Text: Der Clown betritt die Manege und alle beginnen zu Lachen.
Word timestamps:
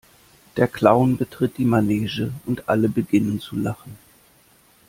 Der 0.57 0.67
Clown 0.67 1.15
betritt 1.15 1.59
die 1.59 1.63
Manege 1.63 2.33
und 2.47 2.67
alle 2.69 2.89
beginnen 2.89 3.39
zu 3.39 3.55
Lachen. 3.55 3.99